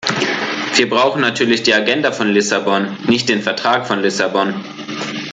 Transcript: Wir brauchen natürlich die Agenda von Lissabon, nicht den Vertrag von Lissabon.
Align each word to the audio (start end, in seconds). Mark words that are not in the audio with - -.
Wir 0.73 0.89
brauchen 0.89 1.21
natürlich 1.21 1.61
die 1.61 1.75
Agenda 1.75 2.11
von 2.11 2.27
Lissabon, 2.29 2.97
nicht 3.07 3.29
den 3.29 3.43
Vertrag 3.43 3.85
von 3.85 3.99
Lissabon. 4.01 4.55